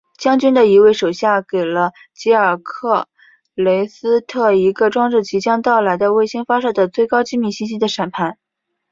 [0.17, 3.07] 将军的一位手下给了吉尔克
[3.53, 8.39] 雷斯特一个装着即将到来的卫星发射的最高机密信息的闪盘。